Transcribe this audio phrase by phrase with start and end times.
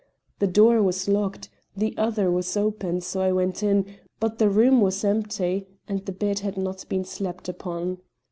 [0.39, 3.85] One door was locked; the other was open, so I went in,
[4.19, 7.99] but the room was empty, and the bed had not been slept upon.